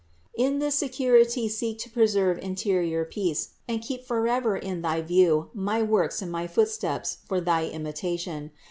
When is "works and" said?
5.83-6.31